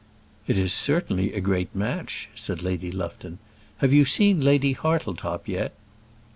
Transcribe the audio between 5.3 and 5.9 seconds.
yet?"